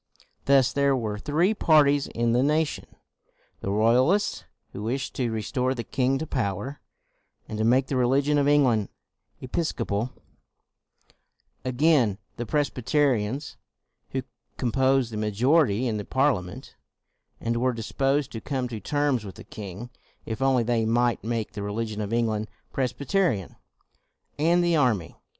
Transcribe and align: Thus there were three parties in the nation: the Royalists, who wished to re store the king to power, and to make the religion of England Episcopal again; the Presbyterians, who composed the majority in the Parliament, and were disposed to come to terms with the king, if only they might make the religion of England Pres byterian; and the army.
Thus 0.45 0.73
there 0.73 0.95
were 0.95 1.19
three 1.19 1.53
parties 1.53 2.07
in 2.07 2.31
the 2.31 2.41
nation: 2.41 2.87
the 3.59 3.69
Royalists, 3.69 4.45
who 4.73 4.81
wished 4.81 5.13
to 5.13 5.29
re 5.29 5.43
store 5.43 5.75
the 5.75 5.83
king 5.83 6.17
to 6.17 6.25
power, 6.25 6.81
and 7.47 7.59
to 7.59 7.63
make 7.63 7.85
the 7.85 7.95
religion 7.95 8.39
of 8.39 8.47
England 8.47 8.89
Episcopal 9.41 10.09
again; 11.63 12.17
the 12.37 12.47
Presbyterians, 12.47 13.57
who 14.09 14.23
composed 14.57 15.11
the 15.11 15.17
majority 15.17 15.87
in 15.87 15.97
the 15.97 16.03
Parliament, 16.05 16.75
and 17.39 17.57
were 17.57 17.71
disposed 17.71 18.31
to 18.31 18.41
come 18.41 18.67
to 18.69 18.79
terms 18.79 19.23
with 19.23 19.35
the 19.35 19.43
king, 19.43 19.91
if 20.25 20.41
only 20.41 20.63
they 20.63 20.83
might 20.83 21.23
make 21.23 21.51
the 21.51 21.61
religion 21.61 22.01
of 22.01 22.11
England 22.11 22.49
Pres 22.73 22.91
byterian; 22.91 23.55
and 24.39 24.63
the 24.63 24.75
army. 24.75 25.19